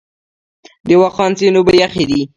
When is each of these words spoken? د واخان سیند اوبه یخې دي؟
د 0.87 0.89
واخان 1.01 1.31
سیند 1.39 1.57
اوبه 1.57 1.73
یخې 1.81 2.03
دي؟ 2.09 2.21